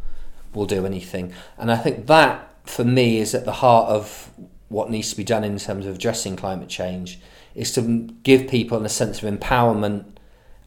[0.54, 1.32] will do anything.
[1.56, 4.30] And I think that for me is at the heart of
[4.68, 7.18] what needs to be done in terms of addressing climate change
[7.54, 7.82] is to
[8.22, 10.04] give people a sense of empowerment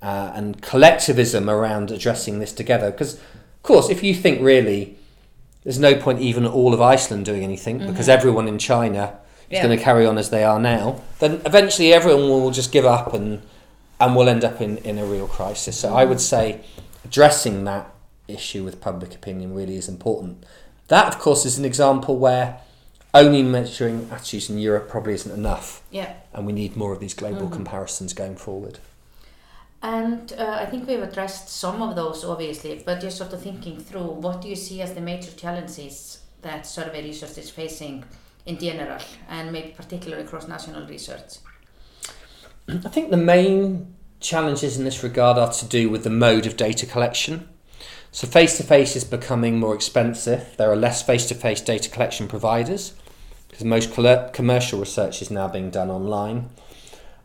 [0.06, 2.91] uh, and collectivism around addressing this together.
[2.91, 4.98] Because, of course, if you think really,
[5.63, 7.89] there's no point even all of Iceland doing anything mm-hmm.
[7.89, 9.18] because everyone in China
[9.50, 9.63] is yeah.
[9.63, 13.13] going to carry on as they are now, then eventually everyone will just give up
[13.15, 13.41] and
[14.00, 15.80] and we'll end up in, in a real crisis.
[15.80, 15.98] So mm-hmm.
[15.98, 16.62] I would say
[17.04, 17.89] addressing that
[18.28, 20.46] issue with public opinion really is important.
[20.89, 22.60] That, of course, is an example where
[23.13, 25.82] only measuring attitudes in Europe probably isn't enough.
[25.89, 26.13] Yeah.
[26.34, 27.54] And we need more of these global mm-hmm.
[27.54, 28.80] comparisons going forward.
[29.86, 33.80] And uh, I think we've addressed some of those, obviously, but just sort of thinking
[33.80, 38.04] through what do you see as the major challenges that survey research is facing
[38.48, 38.98] in general,
[39.30, 41.36] and maybe particularly across national research?
[42.67, 46.58] I think the main challenges in this regard are to do with the mode of
[46.58, 47.48] data collection.
[48.12, 50.56] So face to face is becoming more expensive.
[50.58, 52.95] There are less face to face data collection providers
[53.50, 53.93] because most
[54.34, 56.50] commercial research is now being done online.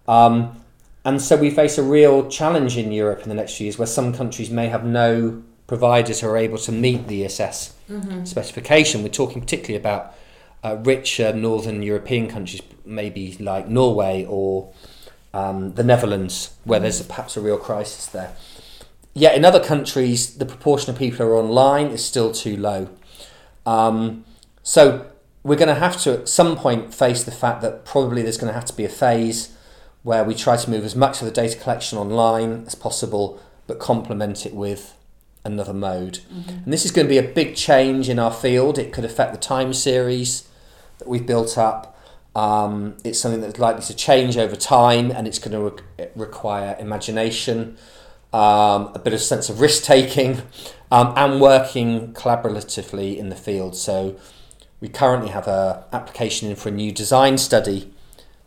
[0.07, 0.61] Um,
[1.05, 3.87] and so we face a real challenge in Europe in the next few years where
[3.87, 8.25] some countries may have no providers who are able to meet the ESS mm-hmm.
[8.25, 9.03] specification.
[9.03, 10.15] We're talking particularly about
[10.63, 14.73] uh, richer northern European countries, maybe like Norway or
[15.33, 16.83] um, the Netherlands, where mm-hmm.
[16.83, 18.35] there's a, perhaps a real crisis there.
[19.15, 22.89] Yet in other countries, the proportion of people who are online is still too low.
[23.65, 24.25] Um,
[24.63, 25.07] so
[25.43, 28.53] we're going to have to at some point face the fact that probably there's going
[28.53, 29.57] to have to be a phase
[30.03, 33.79] where we try to move as much of the data collection online as possible, but
[33.79, 34.95] complement it with
[35.45, 36.21] another mode.
[36.33, 36.65] Mm-hmm.
[36.65, 38.79] And this is going to be a big change in our field.
[38.79, 40.49] It could affect the time series
[40.99, 41.99] that we've built up.
[42.35, 46.77] Um, it's something that's likely to change over time and it's going to re- require
[46.79, 47.77] imagination,
[48.33, 50.43] um, a bit of sense of risk taking,
[50.91, 53.75] um, and working collaboratively in the field.
[53.75, 54.17] So
[54.81, 57.93] we currently have an application in for a new design study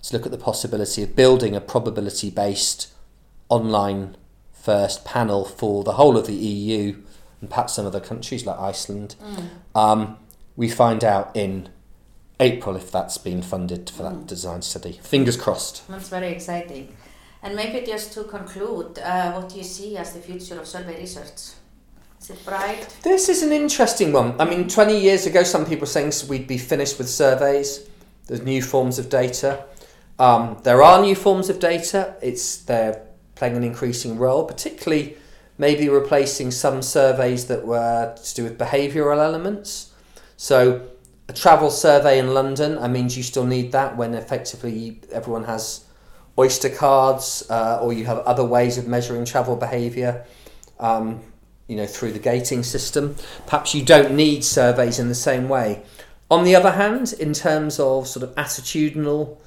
[0.03, 2.93] to look at the possibility of building a probability based
[3.49, 4.15] online
[4.51, 7.01] first panel for the whole of the EU
[7.41, 9.15] and perhaps some other countries like Iceland.
[9.21, 9.49] Mm.
[9.75, 10.17] Um,
[10.55, 11.69] we find out in
[12.39, 14.27] April if that's been funded for that mm.
[14.27, 14.93] design study.
[15.03, 15.87] Fingers crossed.
[15.87, 16.95] That's very exciting.
[17.41, 20.97] And maybe just to conclude, uh, what do you see as the future of survey
[20.97, 21.55] research?
[22.21, 22.87] Is it bright?
[23.03, 24.39] This is an interesting one.
[24.39, 27.85] I mean, 20 years ago, some people were saying we'd be finished with surveys.
[28.27, 29.65] There's new forms of data.
[30.23, 32.15] Um, there are new forms of data.
[32.21, 33.05] It's they're
[33.35, 35.17] playing an increasing role, particularly
[35.57, 39.91] maybe replacing some surveys that were to do with behavioural elements.
[40.37, 40.87] So
[41.27, 45.83] a travel survey in London, I mean, you still need that when effectively everyone has
[46.39, 50.25] Oyster cards uh, or you have other ways of measuring travel behaviour.
[50.79, 51.19] Um,
[51.67, 53.15] you know, through the gating system.
[53.45, 55.81] Perhaps you don't need surveys in the same way.
[56.29, 59.37] On the other hand, in terms of sort of attitudinal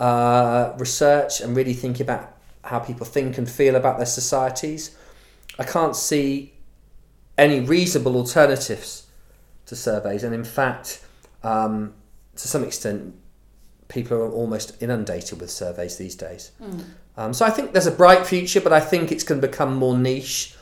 [0.00, 4.96] uh, research and really think about how people think and feel about their societies,
[5.58, 6.54] I can't see
[7.36, 9.06] any reasonable alternatives
[9.66, 10.24] to surveys.
[10.24, 11.04] And in fact,
[11.42, 11.94] um,
[12.36, 13.14] to some extent,
[13.88, 16.52] people are almost inundated with surveys these days.
[16.60, 16.84] Mm.
[17.16, 19.74] Um, so I think there's a bright future, but I think it's going to become
[19.74, 20.54] more niche,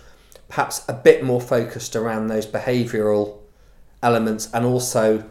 [0.49, 3.39] perhaps a bit more focused around those behavioural
[4.03, 5.25] elements and also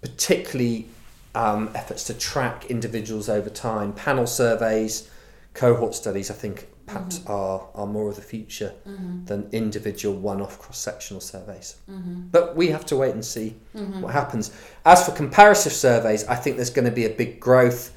[0.00, 0.88] particularly
[1.34, 3.92] um, efforts to track individuals over time.
[3.92, 5.10] Panel surveys,
[5.54, 7.32] cohort studies, I think perhaps mm-hmm.
[7.32, 9.24] are, are more of the future mm-hmm.
[9.26, 11.76] than individual one off cross sectional surveys.
[11.90, 12.28] Mm-hmm.
[12.30, 14.00] But we have to wait and see mm-hmm.
[14.00, 14.50] what happens.
[14.84, 17.94] As for comparative surveys, I think there's going to be a big growth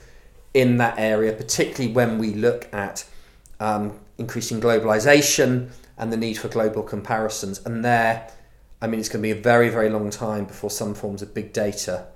[0.54, 3.06] in that area, particularly when we look at
[3.60, 7.62] um, increasing globalization and the need for global comparisons.
[7.66, 8.30] And there,
[8.82, 11.34] I mean, it's going to be a very, very long time before some forms of
[11.34, 12.08] big data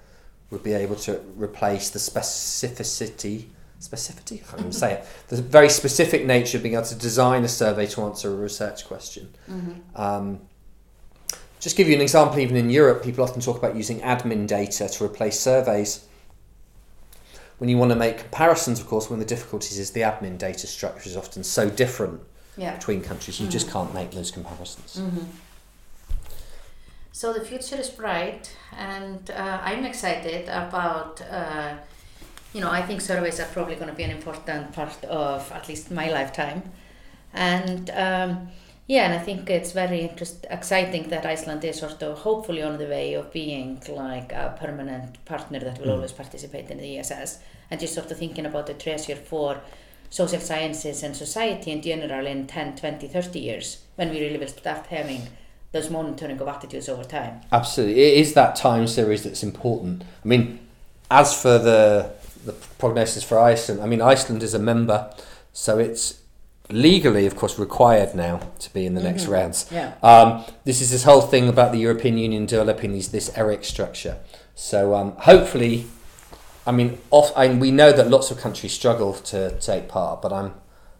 [0.55, 3.47] would be able to replace the specificity
[3.77, 7.43] specificity, I can't even say it, the very specific nature of being able to design
[7.43, 9.33] a survey to answer a research question.
[9.49, 10.01] Mm-hmm.
[10.01, 10.39] Um,
[11.59, 14.87] just give you an example, even in Europe, people often talk about using admin data
[14.87, 16.05] to replace surveys.
[17.57, 20.37] When you want to make comparisons, of course, one of the difficulties is the admin
[20.37, 22.21] data structure is often so different
[22.57, 22.75] yeah.
[22.75, 23.51] between countries, you mm-hmm.
[23.51, 24.97] just can't make those comparisons.
[24.97, 25.25] Mm-hmm.
[27.15, 31.21] So the future is bright, and uh, I'm excited about.
[31.21, 31.75] Uh,
[32.53, 35.69] you know, I think surveys are probably going to be an important part of at
[35.69, 36.61] least my lifetime.
[37.33, 38.49] And um,
[38.87, 42.77] yeah, and I think it's very interest, exciting that Iceland is sort of hopefully on
[42.77, 45.95] the way of being like a permanent partner that will mm.
[45.95, 47.39] always participate in the ESS.
[47.71, 49.61] And just sort of thinking about the treasure for
[50.09, 54.49] social sciences and society in general in 10, 20, 30 years when we really will
[54.49, 55.21] start having
[55.75, 57.41] those monitoring of attitudes over time.
[57.51, 58.01] Absolutely.
[58.01, 60.03] It is that time series that's important.
[60.23, 60.59] I mean,
[61.11, 62.13] as for the
[62.45, 63.81] the prognosis for Iceland.
[63.81, 65.11] I mean, Iceland is a member,
[65.51, 66.21] so it's
[66.69, 69.09] legally, of course, required now to be in the mm-hmm.
[69.09, 69.67] next rounds.
[69.71, 69.95] Yeah.
[70.03, 74.17] Um, this is this whole thing about the European Union developing these this ERIC structure.
[74.53, 75.87] So um, hopefully,
[76.65, 80.31] I mean, off, I we know that lots of countries struggle to take part, but
[80.31, 80.53] I'm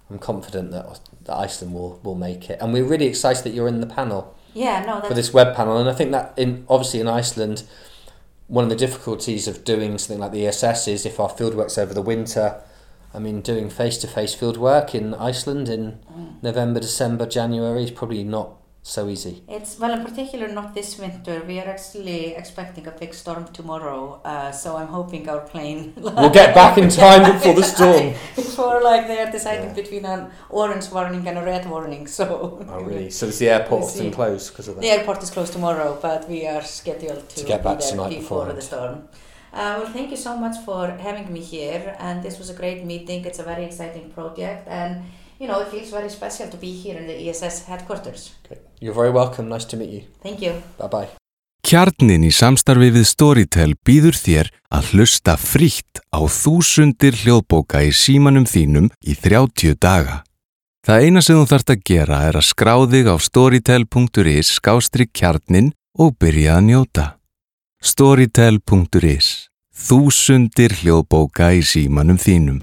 [0.09, 3.67] I'm confident that, that Iceland will will make it, and we're really excited that you're
[3.67, 4.35] in the panel.
[4.55, 7.63] Yeah, no, for this web panel, and I think that in obviously in Iceland
[8.47, 11.93] one of the difficulties of doing something like the ESS is if our fieldwork's over
[11.93, 12.61] the winter.
[13.13, 16.43] I mean, doing face to face fieldwork in Iceland in mm.
[16.43, 19.41] November, December, January is probably not so easy.
[19.47, 21.43] It's well, in particular, not this winter.
[21.47, 25.93] We are actually expecting a big storm tomorrow, uh, so I'm hoping our plane.
[25.97, 28.13] we'll get back in time before the storm.
[28.35, 29.81] before, like, they're deciding yeah.
[29.81, 32.05] between an orange warning and a red warning.
[32.05, 32.63] So.
[32.69, 33.09] Oh really?
[33.09, 34.81] So is the airport often closed because of that?
[34.81, 38.09] The airport is closed tomorrow, but we are scheduled to, to get back be there
[38.09, 39.07] before the storm.
[39.51, 42.85] Uh, well, thank you so much for having me here, and this was a great
[42.85, 43.25] meeting.
[43.25, 45.05] It's a very exciting project, and
[45.39, 48.33] you know, it feels very special to be here in the ESS headquarters.
[48.45, 48.61] Okay.
[48.79, 49.49] You're very welcome.
[49.49, 50.03] Nice to meet you.
[50.23, 50.61] Thank you.
[50.77, 51.07] Bye bye.
[51.65, 58.45] Kjarnin í samstarfi við Storytel býður þér að hlusta frítt á þúsundir hljóðbóka í símanum
[58.45, 60.19] þínum í 30 daga.
[60.85, 66.13] Það eina sem þú þarfst að gera er að skráðig á storytel.is skástri kjarnin og
[66.21, 67.07] byrja að njóta.
[67.81, 72.61] Storytel.is Þúsundir hljóðbóka í símanum þínum.